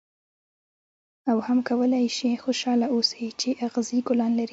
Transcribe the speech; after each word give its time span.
او 1.31 1.37
هم 1.47 1.59
کولای 1.69 2.05
شې 2.17 2.31
خوشاله 2.43 2.87
اوسې 2.95 3.27
چې 3.39 3.49
اغزي 3.67 3.99
ګلان 4.07 4.31
لري. 4.39 4.49